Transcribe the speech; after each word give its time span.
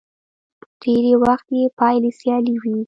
ډېری 0.81 1.13
وخت 1.23 1.47
يې 1.57 1.63
پايله 1.79 2.11
سیالي 2.19 2.55
وي. 2.61 2.75